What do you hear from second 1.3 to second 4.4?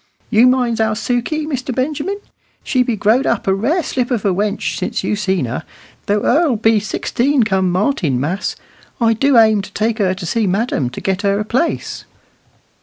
Mr. Benjamin; she be growed a rare slip of a